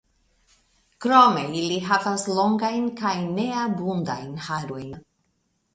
[1.05, 4.95] Krome ili havas longajn kaj neabundajn harojn.